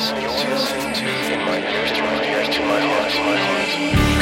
[0.00, 3.12] listening to In My Ears to My Ears to My Heart.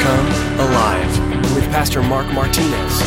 [0.01, 0.27] Come
[0.59, 2.99] Alive with Pastor Mark Martinez.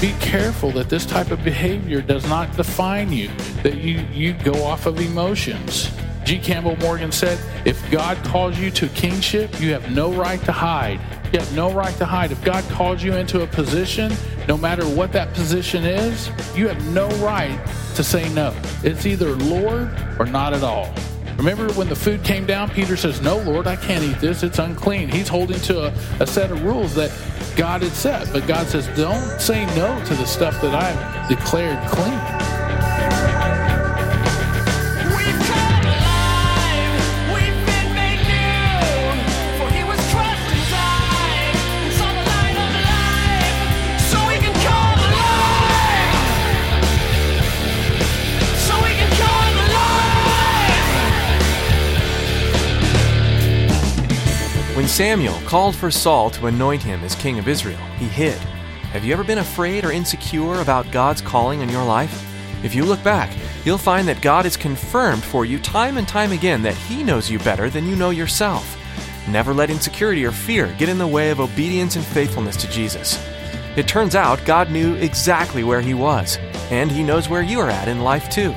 [0.00, 3.28] Be careful that this type of behavior does not define you,
[3.62, 5.90] that you, you go off of emotions.
[6.24, 6.38] G.
[6.38, 11.00] Campbell Morgan said, if God calls you to kingship, you have no right to hide.
[11.32, 12.30] You have no right to hide.
[12.30, 14.12] If God calls you into a position,
[14.48, 17.58] no matter what that position is, you have no right
[17.94, 18.54] to say no.
[18.82, 20.92] It's either Lord or not at all.
[21.36, 24.42] Remember when the food came down, Peter says, No, Lord, I can't eat this.
[24.42, 25.08] It's unclean.
[25.08, 27.10] He's holding to a, a set of rules that
[27.56, 28.30] God had set.
[28.32, 32.41] But God says, Don't say no to the stuff that I've declared clean.
[54.92, 58.36] Samuel called for Saul to anoint him as king of Israel, he hid.
[58.92, 62.28] Have you ever been afraid or insecure about God's calling in your life?
[62.62, 63.34] If you look back,
[63.64, 67.30] you'll find that God has confirmed for you time and time again that He knows
[67.30, 68.78] you better than you know yourself.
[69.26, 73.18] Never let insecurity or fear get in the way of obedience and faithfulness to Jesus.
[73.76, 76.36] It turns out God knew exactly where He was,
[76.70, 78.54] and He knows where you are at in life too.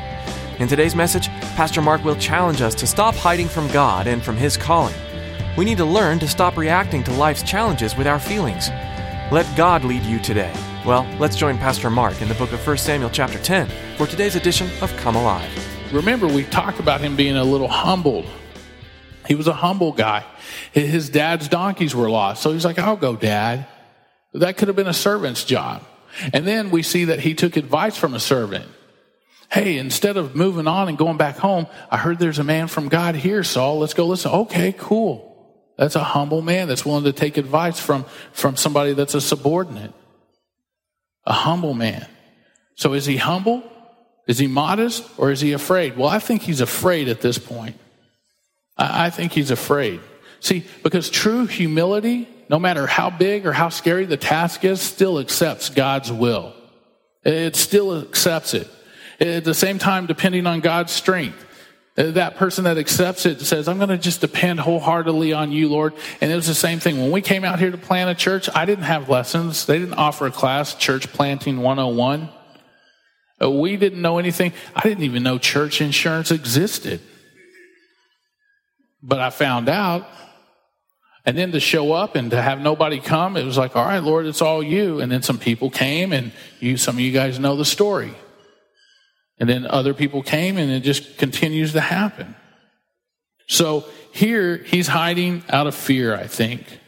[0.60, 4.36] In today's message, Pastor Mark will challenge us to stop hiding from God and from
[4.36, 4.96] His calling.
[5.58, 8.68] We need to learn to stop reacting to life's challenges with our feelings.
[9.32, 10.54] Let God lead you today.
[10.86, 14.36] Well, let's join Pastor Mark in the book of 1 Samuel chapter 10 for today's
[14.36, 15.50] edition of Come Alive.
[15.94, 18.26] Remember, we talked about him being a little humbled.
[19.30, 20.26] He was a humble guy.
[20.74, 22.44] His dad's donkeys were lost.
[22.44, 23.66] So he's like, I'll go, dad.
[24.34, 25.86] That could have been a servant's job.
[26.34, 28.70] And then we see that he took advice from a servant.
[29.50, 32.90] Hey, instead of moving on and going back home, I heard there's a man from
[32.90, 33.80] God here, Saul.
[33.80, 34.32] Let's go listen.
[34.32, 35.35] Okay, cool.
[35.78, 39.94] That's a humble man that's willing to take advice from, from somebody that's a subordinate.
[41.26, 42.08] A humble man.
[42.76, 43.64] So is he humble?
[44.28, 45.98] Is he modest or is he afraid?
[45.98, 47.78] Well, I think he's afraid at this point.
[48.78, 50.02] I, I think he's afraid.
[50.40, 55.20] See, because true humility, no matter how big or how scary the task is, still
[55.20, 56.54] accepts God's will.
[57.24, 58.68] It still accepts it.
[59.20, 61.45] At the same time, depending on God's strength.
[61.98, 65.70] Uh, That person that accepts it says, I'm going to just depend wholeheartedly on you,
[65.70, 65.94] Lord.
[66.22, 67.02] And it was the same thing.
[67.02, 69.66] When we came out here to plant a church, I didn't have lessons.
[69.66, 72.30] They didn't offer a class, Church Planting 101.
[73.42, 74.54] Uh, We didn't know anything.
[74.76, 77.02] I didn't even know church insurance existed.
[79.02, 80.08] But I found out.
[81.28, 84.04] And then to show up and to have nobody come, it was like, all right,
[84.04, 85.00] Lord, it's all you.
[85.00, 88.14] And then some people came and you, some of you guys know the story.
[89.40, 92.36] And then other people came and it just continues to happen.
[93.48, 96.80] So here he's hiding out of fear, I think.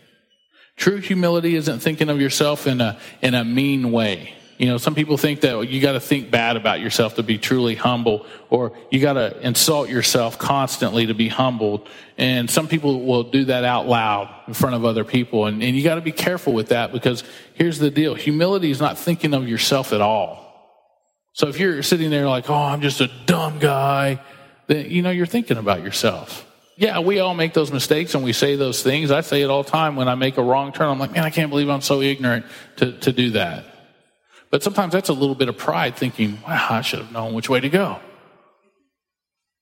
[0.76, 4.34] True humility isn't thinking of yourself in a, in a mean way.
[4.58, 7.38] You know, some people think that you got to think bad about yourself to be
[7.38, 11.88] truly humble, or you got to insult yourself constantly to be humbled.
[12.18, 15.46] And some people will do that out loud in front of other people.
[15.46, 18.16] And, and you got to be careful with that because here's the deal.
[18.16, 20.47] Humility is not thinking of yourself at all.
[21.38, 24.20] So if you're sitting there like, oh, I'm just a dumb guy,
[24.66, 26.52] then, you know, you're thinking about yourself.
[26.78, 29.12] Yeah, we all make those mistakes and we say those things.
[29.12, 30.90] I say it all the time when I make a wrong turn.
[30.90, 33.66] I'm like, man, I can't believe I'm so ignorant to, to do that.
[34.50, 37.50] But sometimes that's a little bit of pride thinking, wow, I should have known which
[37.50, 38.00] way to go.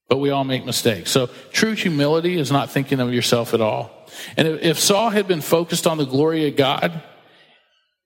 [0.08, 1.12] But we all make mistakes.
[1.12, 3.92] So true humility is not thinking of yourself at all.
[4.38, 7.04] And if, Saul had been focused on the glory of God,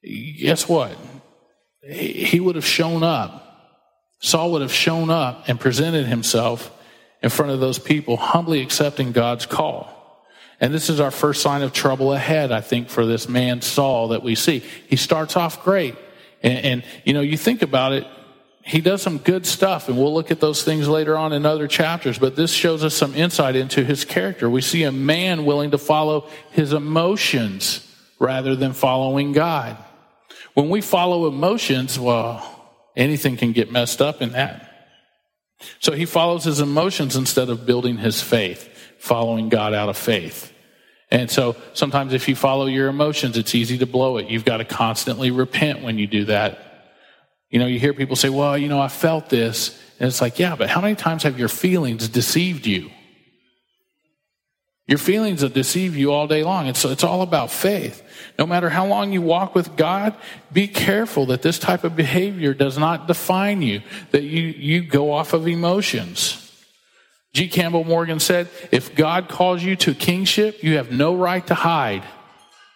[0.03, 0.97] guess what?
[1.87, 3.45] He would have shown up.
[4.19, 6.71] Saul would have shown up and presented himself
[7.21, 9.95] in front of those people, humbly accepting God's call.
[10.61, 14.09] And this is our first sign of trouble ahead, I think, for this man Saul
[14.09, 14.59] that we see.
[14.87, 15.95] He starts off great.
[16.43, 18.05] And, and, you know, you think about it,
[18.61, 21.67] he does some good stuff, and we'll look at those things later on in other
[21.67, 24.49] chapters, but this shows us some insight into his character.
[24.49, 27.85] We see a man willing to follow his emotions
[28.19, 29.77] rather than following God.
[30.53, 32.58] When we follow emotions, well,
[32.99, 34.65] anything can get messed up in that.
[35.79, 38.69] So he follows his emotions instead of building his faith,
[38.99, 40.53] following God out of faith.
[41.11, 44.27] And so sometimes if you follow your emotions, it's easy to blow it.
[44.27, 46.59] You've got to constantly repent when you do that.
[47.49, 49.77] You know, you hear people say, well, you know, I felt this.
[49.99, 52.91] And it's like, yeah, but how many times have your feelings deceived you?
[54.89, 56.65] Your feelings will deceive you all day long.
[56.65, 58.01] It's, it's all about faith.
[58.39, 60.15] No matter how long you walk with God,
[60.51, 65.11] be careful that this type of behavior does not define you, that you, you go
[65.11, 66.43] off of emotions.
[67.33, 67.47] G.
[67.47, 72.03] Campbell Morgan said, if God calls you to kingship, you have no right to hide.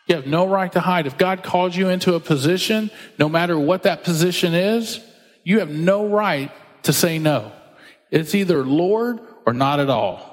[0.06, 1.08] You have no right to hide.
[1.08, 5.04] If God calls you into a position, no matter what that position is,
[5.44, 6.52] you have no right
[6.84, 7.52] to say no.
[8.12, 10.33] It's either Lord or not at all.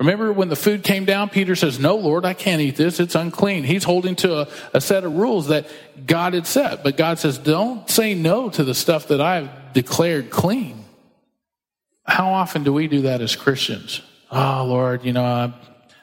[0.00, 3.00] Remember when the food came down, Peter says, No, Lord, I can't eat this.
[3.00, 3.64] It's unclean.
[3.64, 5.66] He's holding to a, a, set of rules that
[6.06, 6.82] God had set.
[6.82, 10.86] But God says, Don't say no to the stuff that I've declared clean.
[12.06, 14.00] How often do we do that as Christians?
[14.30, 15.52] Oh, Lord, you know, I,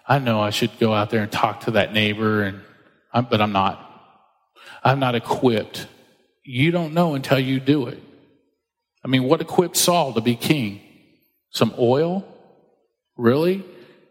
[0.08, 2.62] I know I should go out there and talk to that neighbor, and
[3.12, 3.84] I'm, but I'm not.
[4.84, 5.88] I'm not equipped.
[6.44, 8.02] You don't know until you do it.
[9.04, 10.82] I mean, what equipped Saul to be king?
[11.50, 12.24] Some oil?
[13.18, 13.66] Really?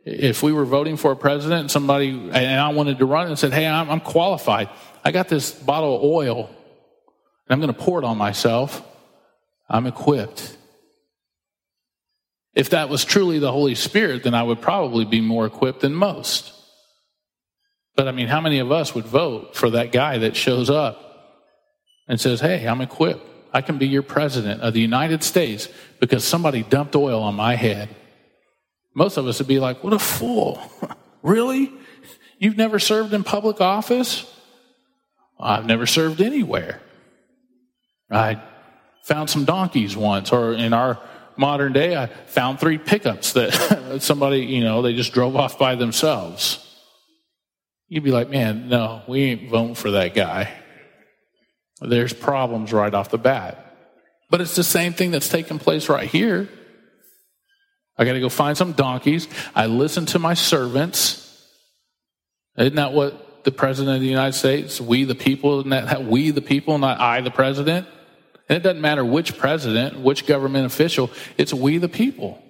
[0.07, 3.37] If we were voting for a president and somebody, and I wanted to run and
[3.37, 4.69] said, Hey, I'm, I'm qualified.
[5.05, 8.83] I got this bottle of oil and I'm going to pour it on myself.
[9.69, 10.57] I'm equipped.
[12.55, 15.93] If that was truly the Holy Spirit, then I would probably be more equipped than
[15.93, 16.53] most.
[17.97, 21.03] But I mean, how many of us would vote for that guy that shows up
[22.07, 23.29] and says, Hey, I'm equipped.
[23.53, 25.69] I can be your president of the United States
[25.99, 27.89] because somebody dumped oil on my head.
[28.97, 30.61] Most of us would be like, What a fool.
[31.23, 31.71] really?
[32.39, 34.25] You've never served in public office?
[35.39, 36.81] I've never served anywhere.
[38.11, 38.43] I
[39.05, 40.99] found some donkeys once, or in our
[41.37, 45.75] modern day, I found three pickups that somebody, you know, they just drove off by
[45.75, 46.63] themselves.
[47.89, 50.53] You'd be like, man, no, we ain't voting for that guy.
[51.83, 53.63] There's problems right off the bat.
[54.31, 56.49] But it's the same thing that's taking place right here.
[57.99, 59.29] I got to go find some donkeys.
[59.55, 61.23] I listen to my servants.
[62.59, 66.43] Isn't that what the president of the United States, we the people, that we the
[66.43, 67.87] people, not I the president?
[68.49, 72.43] And it doesn't matter which president, which government official, it's we the people.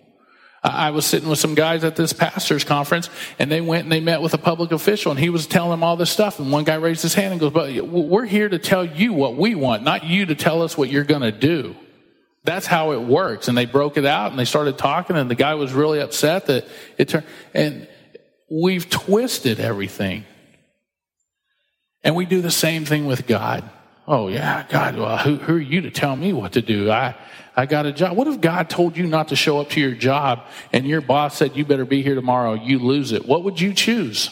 [0.63, 3.09] I was sitting with some guys at this pastor's conference,
[3.39, 5.85] and they went and they met with a public official, and he was telling them
[5.85, 6.41] all this stuff.
[6.41, 9.37] And one guy raised his hand and goes, But we're here to tell you what
[9.37, 11.77] we want, not you to tell us what you're going to do.
[12.47, 13.49] That's how it works.
[13.49, 16.47] And they broke it out and they started talking, and the guy was really upset
[16.47, 16.67] that
[16.97, 17.27] it turned.
[17.53, 17.89] And
[18.51, 20.25] we've twisted everything.
[22.03, 23.69] And we do the same thing with God.
[24.07, 26.89] Oh, yeah, God, well, who, who are you to tell me what to do?
[26.91, 27.17] I,
[27.57, 28.17] I got a job.
[28.17, 31.37] What if God told you not to show up to your job and your boss
[31.37, 32.55] said you better be here tomorrow?
[32.55, 33.27] You lose it.
[33.27, 34.31] What would you choose?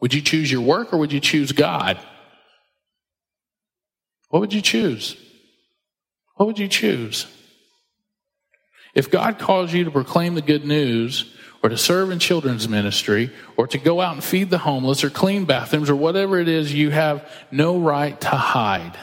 [0.00, 1.98] Would you choose your work or would you choose God?
[4.30, 5.16] What would you choose?
[6.38, 7.26] What would you choose?
[8.94, 13.32] If God calls you to proclaim the good news, or to serve in children's ministry,
[13.56, 16.72] or to go out and feed the homeless, or clean bathrooms, or whatever it is,
[16.72, 18.96] you have no right to hide.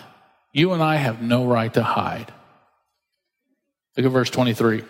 [0.54, 2.34] You and I have no right to hide.
[3.98, 4.86] Look at verse 23.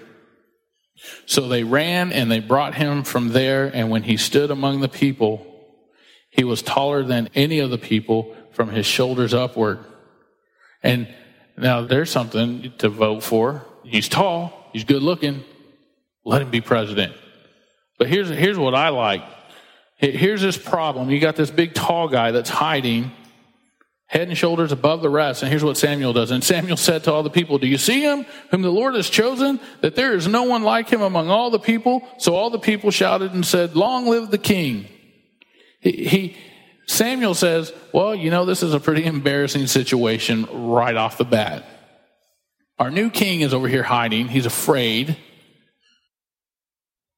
[1.26, 4.88] So they ran and they brought him from there, and when he stood among the
[4.88, 5.48] people,
[6.30, 9.80] he was taller than any of the people from his shoulders upward.
[10.84, 11.08] And
[11.58, 13.66] now there's something to vote for.
[13.84, 15.44] He's tall, he's good looking.
[16.24, 17.14] Let him be president.
[18.00, 19.24] But here's, here's what I like.
[19.98, 21.10] Here's this problem.
[21.10, 23.12] You got this big tall guy that's hiding,
[24.08, 25.42] head and shoulders above the rest.
[25.42, 26.32] And here's what Samuel does.
[26.32, 29.10] And Samuel said to all the people, Do you see him, whom the Lord has
[29.10, 29.60] chosen?
[29.82, 32.06] That there is no one like him among all the people.
[32.18, 34.88] So all the people shouted and said, Long live the king.
[35.80, 36.38] He, he
[36.88, 41.66] Samuel says, Well, you know, this is a pretty embarrassing situation right off the bat.
[42.78, 44.28] Our new king is over here hiding.
[44.28, 45.18] He's afraid.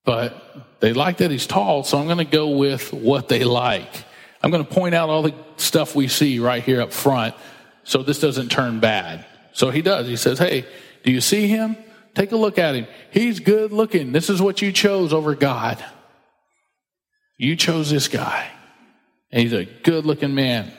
[0.06, 4.06] But they like that he's tall, so I'm going to go with what they like.
[4.42, 7.36] I'm going to point out all the stuff we see right here up front
[7.84, 9.26] so this doesn't turn bad.
[9.54, 10.08] So he does.
[10.08, 10.66] He says, Hey,
[11.04, 11.76] do you see him?
[12.14, 12.88] Take a look at him.
[13.12, 14.12] He's good looking.
[14.12, 15.84] This is what you chose over God.
[17.38, 18.50] You chose this guy.
[19.32, 20.72] And he's a good looking man.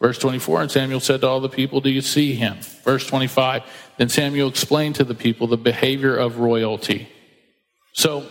[0.00, 2.58] Verse 24, and Samuel said to all the people, Do you see him?
[2.82, 3.62] Verse 25,
[3.96, 7.08] then Samuel explained to the people the behavior of royalty.
[7.94, 8.26] So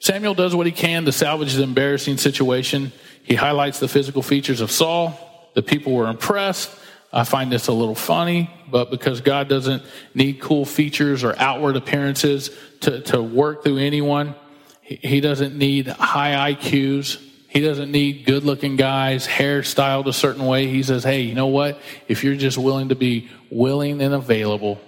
[0.00, 2.90] Samuel does what he can to salvage the embarrassing situation.
[3.22, 5.16] He highlights the physical features of Saul.
[5.54, 6.76] The people were impressed.
[7.12, 9.82] I find this a little funny, but because God doesn't
[10.14, 14.34] need cool features or outward appearances to, to work through anyone,
[14.80, 17.22] he, he doesn't need high IQs.
[17.52, 20.68] He doesn't need good looking guys, hair styled a certain way.
[20.68, 21.78] He says, Hey, you know what?
[22.08, 24.80] If you're just willing to be willing and available,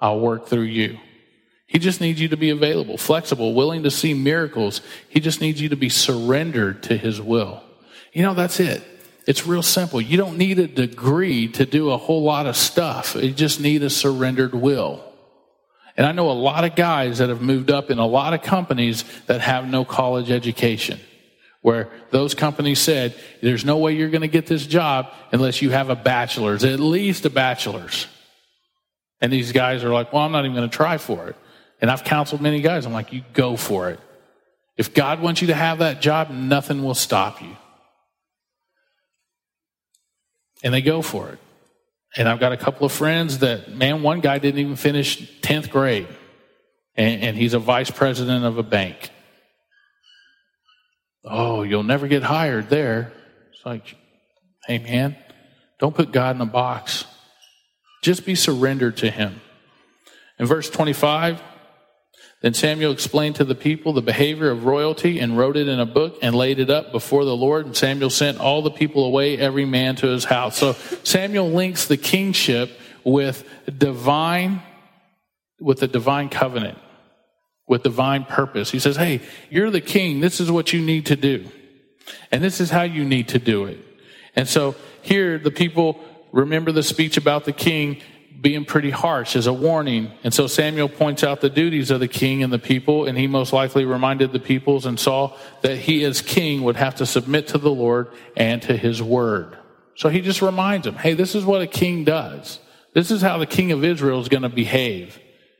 [0.00, 0.98] I'll work through you.
[1.68, 4.80] He just needs you to be available, flexible, willing to see miracles.
[5.08, 7.62] He just needs you to be surrendered to his will.
[8.12, 8.82] You know, that's it.
[9.28, 10.00] It's real simple.
[10.00, 13.14] You don't need a degree to do a whole lot of stuff.
[13.14, 15.04] You just need a surrendered will.
[15.96, 18.42] And I know a lot of guys that have moved up in a lot of
[18.42, 20.98] companies that have no college education,
[21.62, 25.70] where those companies said, there's no way you're going to get this job unless you
[25.70, 28.06] have a bachelor's, at least a bachelor's.
[29.20, 31.36] And these guys are like, well, I'm not even going to try for it.
[31.80, 32.86] And I've counseled many guys.
[32.86, 34.00] I'm like, you go for it.
[34.76, 37.56] If God wants you to have that job, nothing will stop you.
[40.62, 41.38] And they go for it.
[42.16, 45.70] And I've got a couple of friends that, man, one guy didn't even finish 10th
[45.70, 46.08] grade,
[46.96, 49.10] and, and he's a vice president of a bank.
[51.24, 53.12] Oh, you'll never get hired there.
[53.52, 53.96] It's like,
[54.66, 55.16] hey, man,
[55.78, 57.04] don't put God in a box.
[58.02, 59.40] Just be surrendered to Him.
[60.38, 61.42] In verse 25,
[62.40, 65.86] then Samuel explained to the people the behavior of royalty and wrote it in a
[65.86, 67.66] book and laid it up before the Lord.
[67.66, 70.56] And Samuel sent all the people away, every man to his house.
[70.56, 72.70] So Samuel links the kingship
[73.02, 73.44] with
[73.76, 74.62] divine,
[75.58, 76.78] with the divine covenant,
[77.68, 78.70] with divine purpose.
[78.70, 79.20] He says, Hey,
[79.50, 80.20] you're the king.
[80.20, 81.48] This is what you need to do.
[82.32, 83.78] And this is how you need to do it.
[84.34, 86.00] And so here the people
[86.32, 88.00] remember the speech about the king
[88.40, 90.12] being pretty harsh as a warning.
[90.22, 93.26] And so Samuel points out the duties of the king and the people, and he
[93.26, 97.48] most likely reminded the peoples and Saul that he as king would have to submit
[97.48, 99.58] to the Lord and to his word.
[99.96, 102.60] So he just reminds them, hey, this is what a king does.
[102.94, 105.18] This is how the king of Israel is going to behave.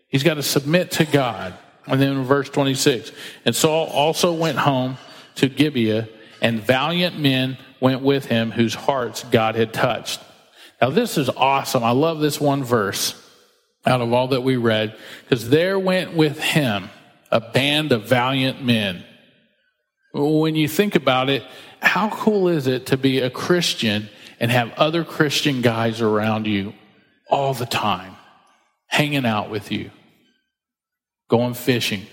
[0.09, 1.55] He's got to submit to God.
[1.91, 3.13] And then verse 26,
[3.45, 4.99] and Saul also went home
[5.37, 6.09] to Gibeah,
[6.43, 10.21] and valiant men went with him whose hearts God had touched.
[10.81, 11.83] Now, this is awesome.
[11.83, 13.15] I love this one verse
[13.87, 16.91] out of all that we read, because there went with him
[17.31, 19.05] a band of valiant men.
[20.13, 21.45] When you think about it,
[21.81, 24.09] how cool is it to be a Christian
[24.41, 26.75] and have other Christian guys around you
[27.29, 28.17] all the time,
[28.87, 29.91] hanging out with you,
[31.29, 32.07] going fishing,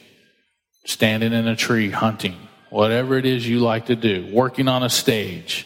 [0.86, 2.36] standing in a tree, hunting,
[2.70, 5.66] whatever it is you like to do, working on a stage?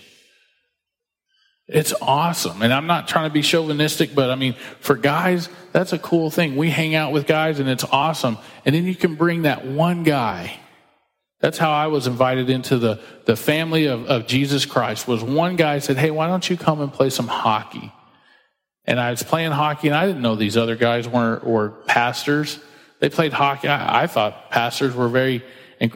[1.70, 2.64] It's awesome.
[2.64, 6.32] And I'm not trying to be chauvinistic, but I mean, for guys, that's a cool
[6.32, 6.56] thing.
[6.56, 8.40] We hang out with guys and it's awesome.
[8.66, 10.60] And then you can bring that one guy.
[11.42, 15.56] That's how I was invited into the, the family of, of Jesus Christ was one
[15.58, 17.94] guy said, Hey, why don't you come and play some hockey?
[18.86, 22.60] And I was playing hockey and I didn't know these other guys weren't, were pastors.
[23.00, 23.68] They played hockey.
[23.68, 25.44] I, I thought pastors were very,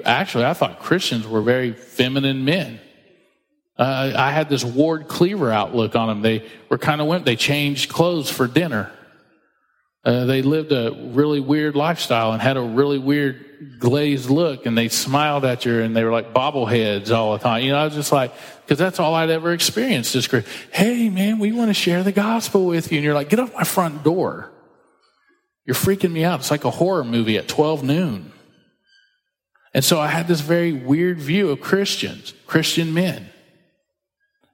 [0.06, 2.80] actually, I thought Christians were very feminine men.
[3.78, 6.22] Uh, I had this Ward Cleaver outlook on them.
[6.22, 7.26] They were kind of went.
[7.26, 8.92] They changed clothes for dinner.
[10.06, 14.78] Uh, they lived a really weird lifestyle and had a really weird glazed look, and
[14.78, 17.64] they smiled at you, and they were like bobbleheads all the time.
[17.64, 20.14] You know, I was just like, because that's all I'd ever experienced.
[20.14, 20.30] Just.
[20.72, 23.54] Hey, man, we want to share the gospel with you, and you're like, get off
[23.54, 24.52] my front door.
[25.66, 26.42] You're freaking me out.
[26.42, 28.32] It's like a horror movie at 12 noon.
[29.74, 33.30] And so I had this very weird view of Christians, Christian men.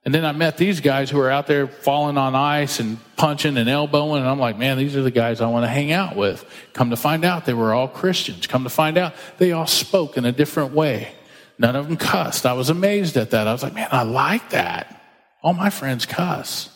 [0.05, 3.57] And then I met these guys who were out there falling on ice and punching
[3.57, 4.21] and elbowing.
[4.21, 6.45] And I'm like, man, these are the guys I want to hang out with.
[6.73, 8.47] Come to find out, they were all Christians.
[8.47, 11.11] Come to find out, they all spoke in a different way.
[11.57, 12.45] None of them cussed.
[12.45, 13.47] I was amazed at that.
[13.47, 15.03] I was like, man, I like that.
[15.43, 16.69] All my friends cuss.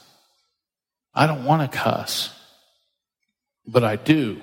[1.16, 2.38] I don't want to cuss,
[3.68, 4.42] but I do.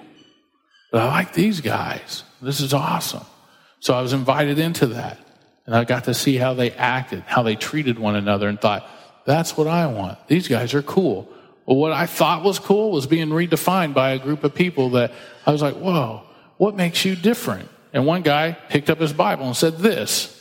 [0.91, 2.25] But I like these guys.
[2.43, 3.25] This is awesome.
[3.81, 5.19] So I was invited into that.
[5.67, 8.89] And I got to see how they acted, how they treated one another, and thought,
[9.25, 10.19] that's what I want.
[10.27, 11.31] These guys are cool.
[11.67, 15.13] Well, what I thought was cool was being redefined by a group of people that
[15.47, 16.23] I was like, whoa,
[16.57, 17.69] what makes you different?
[17.93, 20.37] And one guy picked up his Bible and said this.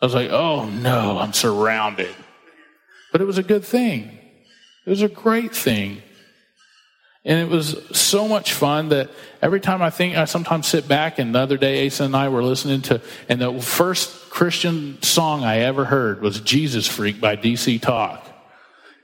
[0.00, 2.14] I was like, oh no, I'm surrounded.
[3.12, 4.18] But it was a good thing.
[4.86, 6.02] It was a great thing.
[7.24, 9.10] And it was so much fun that
[9.42, 12.30] every time I think, I sometimes sit back, and the other day, Asa and I
[12.30, 17.36] were listening to, and the first Christian song I ever heard was Jesus Freak by
[17.36, 18.26] DC Talk.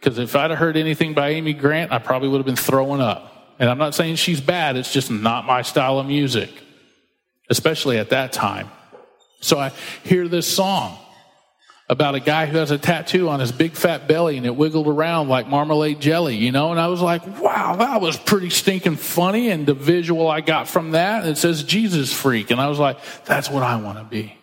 [0.00, 3.00] Because if I'd have heard anything by Amy Grant, I probably would have been throwing
[3.00, 3.54] up.
[3.58, 6.50] And I'm not saying she's bad, it's just not my style of music,
[7.50, 8.70] especially at that time.
[9.40, 9.73] So I
[10.04, 10.99] hear this song
[11.88, 14.88] about a guy who has a tattoo on his big fat belly and it wiggled
[14.88, 16.73] around like marmalade jelly, you know?
[16.73, 19.50] And I was like, wow, that was pretty stinking funny.
[19.50, 22.50] And the visual I got from that, it says Jesus freak.
[22.50, 24.37] And I was like, that's what I want to be.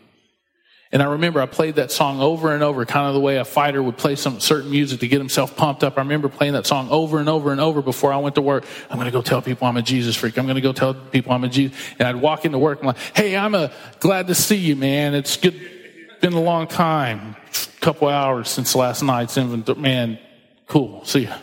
[0.94, 3.46] And I remember I played that song over and over, kind of the way a
[3.46, 5.98] fighter would play some certain music to get himself pumped up.
[5.98, 8.64] I remember playing that song over and over and over before I went to work.
[8.92, 10.38] I'm going to go tell people I'm a Jesus freak.
[10.38, 11.76] I'm going to go tell people I'm a Jesus.
[11.98, 14.76] And I'd walk into work and I'm like, hey, I'm a, glad to see you,
[14.76, 15.16] man.
[15.16, 15.83] It's good.
[16.24, 17.36] Been a long time.
[17.52, 19.78] A couple hours since last night's inventory.
[19.78, 20.20] Man,
[20.68, 21.04] cool.
[21.04, 21.36] See ya.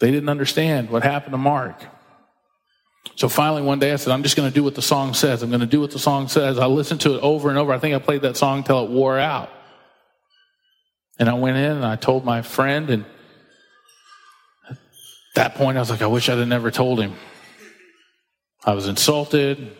[0.00, 1.84] They didn't understand what happened to Mark.
[3.14, 5.42] So finally, one day I said, I'm just going to do what the song says.
[5.42, 6.58] I'm going to do what the song says.
[6.58, 7.74] I listened to it over and over.
[7.74, 9.50] I think I played that song till it wore out.
[11.18, 13.04] And I went in and I told my friend, and
[14.70, 14.78] at
[15.34, 17.16] that point I was like, I wish I'd have never told him.
[18.64, 19.76] I was insulted,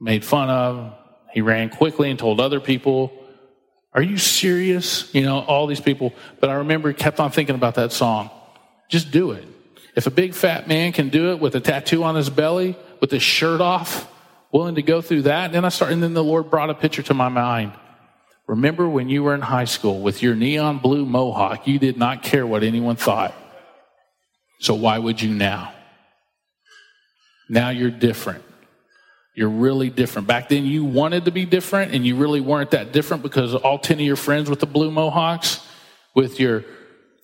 [0.00, 0.94] made fun of.
[1.34, 3.12] He ran quickly and told other people,
[3.92, 5.12] Are you serious?
[5.12, 6.14] You know, all these people.
[6.38, 8.30] But I remember kept on thinking about that song.
[8.88, 9.44] Just do it.
[9.96, 13.10] If a big fat man can do it with a tattoo on his belly, with
[13.10, 14.08] his shirt off,
[14.52, 17.02] willing to go through that, then I started, and then the Lord brought a picture
[17.02, 17.72] to my mind.
[18.46, 22.22] Remember when you were in high school with your neon blue mohawk, you did not
[22.22, 23.34] care what anyone thought.
[24.60, 25.74] So why would you now?
[27.48, 28.44] Now you're different.
[29.34, 30.28] You're really different.
[30.28, 33.78] Back then you wanted to be different and you really weren't that different because all
[33.78, 35.60] 10 of your friends with the blue mohawks
[36.14, 36.64] with your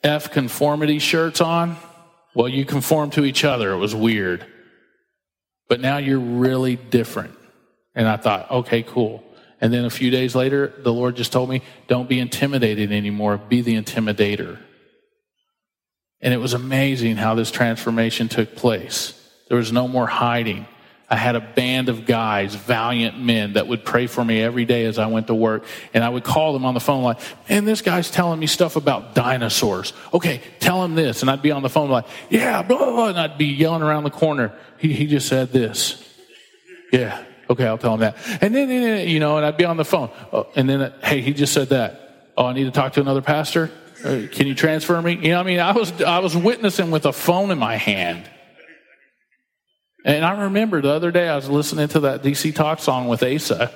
[0.02, 1.76] F conformity shirts on,
[2.34, 3.72] well, you conformed to each other.
[3.72, 4.44] It was weird.
[5.68, 7.36] But now you're really different.
[7.94, 9.22] And I thought, okay, cool.
[9.60, 13.36] And then a few days later, the Lord just told me, don't be intimidated anymore.
[13.36, 14.58] Be the intimidator.
[16.20, 19.14] And it was amazing how this transformation took place.
[19.48, 20.66] There was no more hiding.
[21.12, 24.84] I had a band of guys, valiant men, that would pray for me every day
[24.84, 25.64] as I went to work.
[25.92, 28.76] And I would call them on the phone like, man, this guy's telling me stuff
[28.76, 29.92] about dinosaurs.
[30.14, 31.22] Okay, tell him this.
[31.22, 33.08] And I'd be on the phone like, yeah, blah, blah, blah.
[33.08, 34.52] And I'd be yelling around the corner.
[34.78, 36.00] He, he just said this.
[36.92, 38.16] Yeah, okay, I'll tell him that.
[38.40, 40.10] And then, you know, and I'd be on the phone.
[40.32, 42.32] Oh, and then, hey, he just said that.
[42.36, 43.68] Oh, I need to talk to another pastor?
[44.04, 45.16] Uh, can you transfer me?
[45.16, 48.30] You know, I mean, I was, I was witnessing with a phone in my hand.
[50.04, 53.22] And I remember the other day I was listening to that DC Talk song with
[53.22, 53.72] Asa,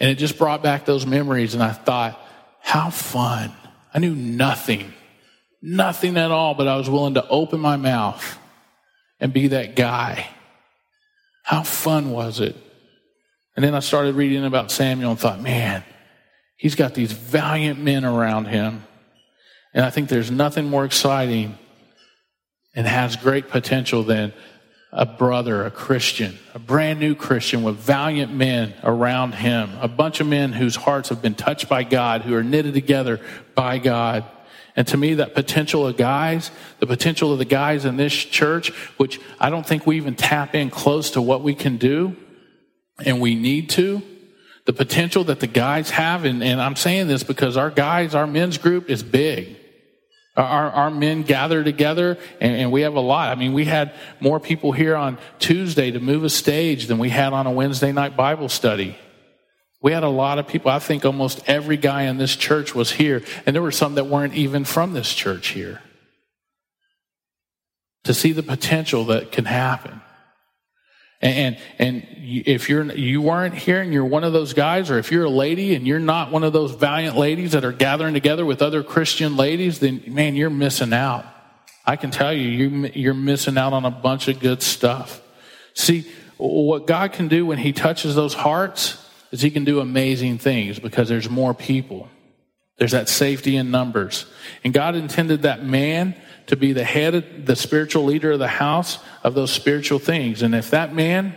[0.00, 1.54] and it just brought back those memories.
[1.54, 2.20] And I thought,
[2.60, 3.52] how fun!
[3.92, 4.92] I knew nothing,
[5.62, 8.38] nothing at all, but I was willing to open my mouth
[9.20, 10.28] and be that guy.
[11.44, 12.56] How fun was it?
[13.56, 15.84] And then I started reading about Samuel and thought, man,
[16.56, 18.84] he's got these valiant men around him.
[19.72, 21.56] And I think there's nothing more exciting
[22.74, 24.32] and has great potential than
[24.94, 30.20] a brother, a Christian, a brand new Christian with valiant men around him, a bunch
[30.20, 33.20] of men whose hearts have been touched by God, who are knitted together
[33.56, 34.24] by God.
[34.76, 38.70] And to me, that potential of guys, the potential of the guys in this church,
[38.96, 42.16] which I don't think we even tap in close to what we can do,
[43.04, 44.00] and we need to,
[44.64, 48.28] the potential that the guys have, and, and I'm saying this because our guys, our
[48.28, 49.56] men's group is big.
[50.36, 53.28] Our, our men gather together, and, and, we have a lot.
[53.28, 57.08] I mean, we had more people here on Tuesday to move a stage than we
[57.08, 58.98] had on a Wednesday night Bible study.
[59.80, 60.72] We had a lot of people.
[60.72, 64.06] I think almost every guy in this church was here, and there were some that
[64.06, 65.80] weren't even from this church here.
[68.04, 70.00] To see the potential that can happen.
[71.24, 75.12] And, and, if you're, you weren't here and you're one of those guys, or if
[75.12, 78.46] you're a lady and you're not one of those valiant ladies that are gathering together
[78.46, 81.26] with other Christian ladies, then man, you're missing out.
[81.84, 85.20] I can tell you, you you're missing out on a bunch of good stuff.
[85.74, 88.96] See, what God can do when He touches those hearts
[89.30, 92.08] is He can do amazing things because there's more people.
[92.78, 94.26] There's that safety in numbers.
[94.64, 98.98] And God intended that man to be the head, the spiritual leader of the house
[99.22, 100.42] of those spiritual things.
[100.42, 101.36] And if that man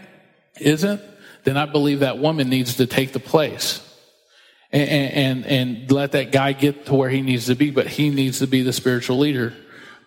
[0.60, 1.02] isn't,
[1.44, 3.84] then I believe that woman needs to take the place.
[4.72, 8.10] And, and, and let that guy get to where he needs to be, but he
[8.10, 9.54] needs to be the spiritual leader.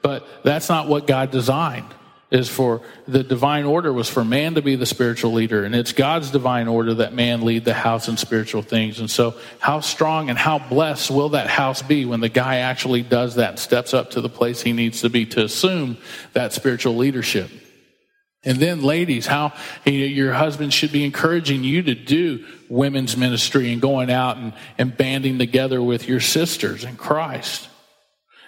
[0.03, 1.95] But that's not what God designed
[2.31, 5.93] is for the divine order was for man to be the spiritual leader and it's
[5.93, 9.01] god's divine order that man lead the house in spiritual things.
[9.01, 13.03] And so how strong and how blessed will that house be when the guy actually
[13.03, 15.97] does that steps up to the place he needs to be to assume
[16.33, 17.51] that spiritual leadership?
[18.43, 19.53] And then ladies how
[19.85, 24.97] your husband should be encouraging you to do women's ministry and going out and, and
[24.97, 27.69] banding together with your sisters in christ.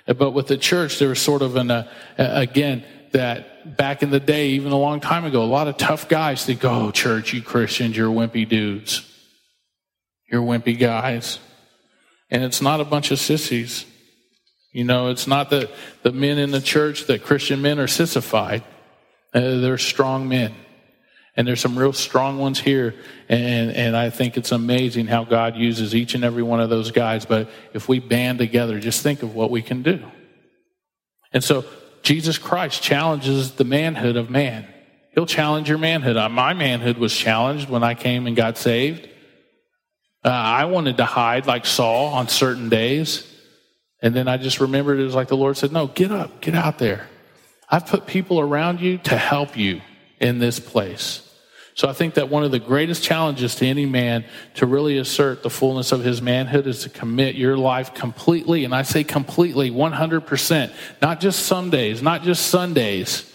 [0.07, 4.21] But with the church there was sort of an uh, again that back in the
[4.21, 7.43] day, even a long time ago, a lot of tough guys think, oh, church, you
[7.43, 9.09] Christians, you're wimpy dudes.
[10.31, 11.39] You're wimpy guys.
[12.31, 13.85] And it's not a bunch of sissies.
[14.73, 15.71] You know, it's not that
[16.03, 18.65] the men in the church, that Christian men are sissified.
[19.35, 20.55] Uh, they're strong men.
[21.37, 22.95] And there's some real strong ones here.
[23.29, 26.91] And, and I think it's amazing how God uses each and every one of those
[26.91, 27.25] guys.
[27.25, 30.03] But if we band together, just think of what we can do.
[31.33, 31.65] And so
[32.03, 34.67] Jesus Christ challenges the manhood of man.
[35.15, 36.17] He'll challenge your manhood.
[36.17, 39.09] Uh, My manhood was challenged when I came and got saved.
[40.25, 43.29] Uh, I wanted to hide like Saul on certain days.
[44.01, 46.55] And then I just remembered it was like the Lord said, No, get up, get
[46.55, 47.09] out there.
[47.69, 49.81] I've put people around you to help you
[50.21, 51.22] in this place.
[51.75, 55.43] So I think that one of the greatest challenges to any man to really assert
[55.43, 59.71] the fullness of his manhood is to commit your life completely, and I say completely,
[59.71, 63.32] 100%, not just some days, not just Sundays,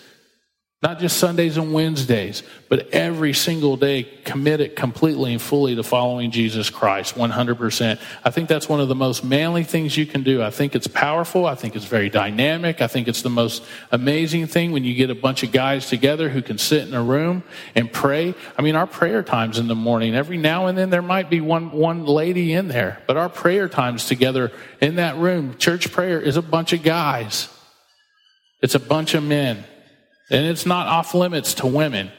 [0.88, 5.84] not just Sundays and Wednesdays, but every single day commit it completely and fully to
[5.84, 8.00] following Jesus Christ, 100%.
[8.24, 10.42] I think that's one of the most manly things you can do.
[10.42, 11.46] I think it's powerful.
[11.46, 12.82] I think it's very dynamic.
[12.82, 16.30] I think it's the most amazing thing when you get a bunch of guys together
[16.30, 17.44] who can sit in a room
[17.76, 18.34] and pray.
[18.58, 21.42] I mean, our prayer times in the morning, every now and then there might be
[21.42, 26.22] one, one lady in there, but our prayer times together in that room, church prayer
[26.22, 27.50] is a bunch of guys.
[28.62, 29.66] It's a bunch of men.
[30.30, 32.12] And it's not off limits to women.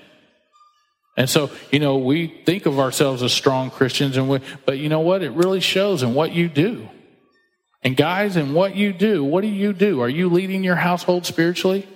[1.17, 4.89] And so, you know, we think of ourselves as strong Christians, and we, but you
[4.89, 5.23] know what?
[5.23, 6.89] It really shows in what you do.
[7.83, 10.01] And guys, in what you do, what do you do?
[10.01, 11.89] Are you leading your household spiritually?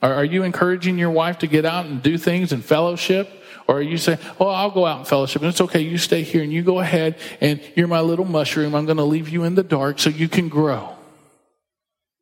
[0.00, 3.28] Are, are you encouraging your wife to get out and do things in fellowship?
[3.66, 5.80] Or are you saying, oh, I'll go out in fellowship and it's okay.
[5.80, 8.74] You stay here and you go ahead and you're my little mushroom.
[8.74, 10.96] I'm going to leave you in the dark so you can grow.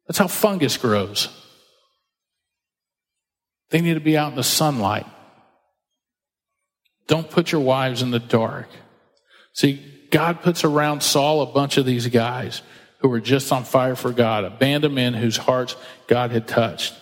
[0.08, 1.28] That's how fungus grows.
[3.70, 5.06] They need to be out in the sunlight.
[7.06, 8.68] Don't put your wives in the dark.
[9.52, 12.62] See, God puts around Saul a bunch of these guys
[12.98, 15.76] who were just on fire for God, a band of men whose hearts
[16.06, 16.94] God had touched.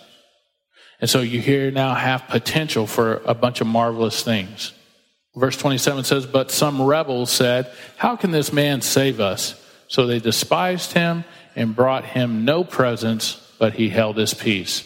[1.01, 4.73] And so you here now have potential for a bunch of marvelous things.
[5.35, 9.61] Verse 27 says, But some rebels said, How can this man save us?
[9.87, 11.25] So they despised him
[11.55, 14.83] and brought him no presents, but he held his peace.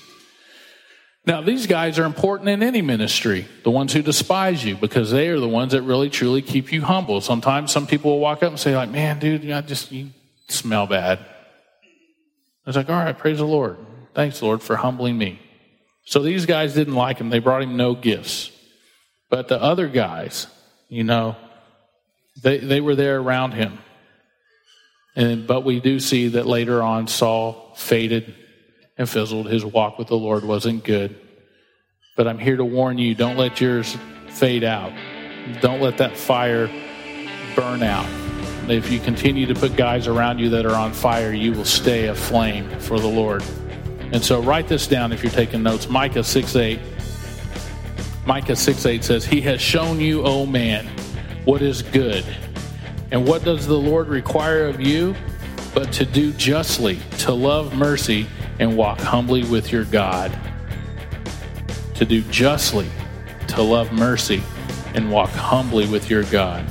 [1.26, 5.28] Now, these guys are important in any ministry, the ones who despise you, because they
[5.28, 7.22] are the ones that really truly keep you humble.
[7.22, 10.10] Sometimes some people will walk up and say, like, man, dude, I just, you
[10.48, 11.20] smell bad.
[11.20, 11.26] I
[12.66, 13.78] was like, all right, praise the Lord.
[14.14, 15.40] Thanks, Lord, for humbling me.
[16.06, 17.30] So these guys didn't like him.
[17.30, 18.52] They brought him no gifts.
[19.30, 20.48] But the other guys,
[20.88, 21.36] you know,
[22.42, 23.78] they, they were there around him.
[25.16, 28.36] And, but we do see that later on Saul faded
[29.00, 29.48] and fizzled.
[29.48, 31.16] His walk with the Lord wasn't good.
[32.16, 34.92] But I'm here to warn you don't let yours fade out.
[35.62, 36.68] Don't let that fire
[37.56, 38.08] burn out.
[38.70, 42.08] If you continue to put guys around you that are on fire, you will stay
[42.08, 43.44] aflame for the Lord.
[44.12, 45.90] And so write this down if you're taking notes.
[45.90, 46.80] Micah 6 8.
[48.28, 50.88] Micah 6 8 says, He has shown you, O man,
[51.46, 52.26] what is good.
[53.12, 55.16] And what does the Lord require of you?
[55.74, 58.28] But to do justly, to love mercy,
[58.60, 60.38] and walk humbly with your God.
[61.96, 62.88] To do justly,
[63.48, 64.44] to love mercy,
[64.94, 66.66] and walk humbly with your God.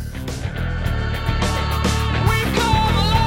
[2.24, 3.18] We've come alive.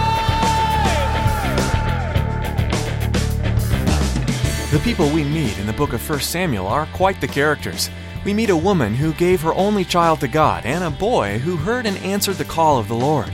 [4.71, 7.89] The people we meet in the book of 1 Samuel are quite the characters.
[8.23, 11.55] We meet a woman who gave her only child to God and a boy who
[11.57, 13.31] heard and answered the call of the Lord.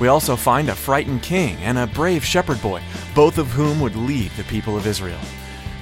[0.00, 2.82] We also find a frightened king and a brave shepherd boy,
[3.14, 5.20] both of whom would lead the people of Israel.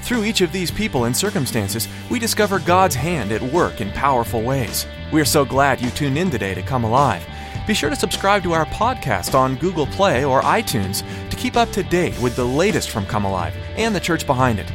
[0.02, 4.42] Through each of these people and circumstances, we discover God's hand at work in powerful
[4.42, 4.86] ways.
[5.12, 7.26] We are so glad you tuned in today to Come Alive.
[7.66, 11.72] Be sure to subscribe to our podcast on Google Play or iTunes to keep up
[11.72, 14.70] to date with the latest from Come Alive and the church behind it.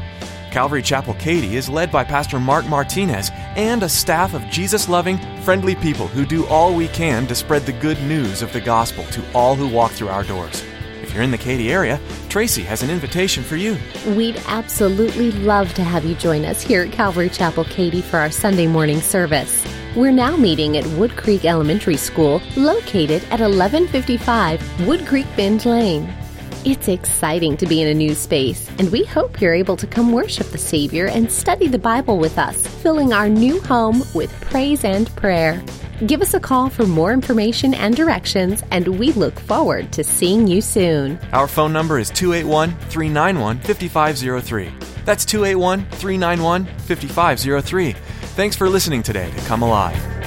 [0.51, 5.17] Calvary Chapel Katy is led by Pastor Mark Martinez and a staff of Jesus loving,
[5.43, 9.05] friendly people who do all we can to spread the good news of the gospel
[9.05, 10.61] to all who walk through our doors.
[11.01, 13.77] If you're in the Katy area, Tracy has an invitation for you.
[14.07, 18.29] We'd absolutely love to have you join us here at Calvary Chapel Katy for our
[18.29, 19.65] Sunday morning service.
[19.95, 26.13] We're now meeting at Woodcreek Elementary School, located at 1155 Woodcreek Bend Lane.
[26.63, 30.12] It's exciting to be in a new space, and we hope you're able to come
[30.12, 34.84] worship the Savior and study the Bible with us, filling our new home with praise
[34.84, 35.63] and prayer.
[36.06, 40.45] Give us a call for more information and directions, and we look forward to seeing
[40.45, 41.17] you soon.
[41.34, 44.71] Our phone number is 281 391 5503.
[45.04, 47.93] That's 281 391 5503.
[48.36, 50.20] Thanks for listening today to Come Alive.